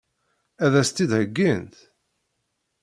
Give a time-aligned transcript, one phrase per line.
[0.63, 1.75] Ad as-tt-id-heggint?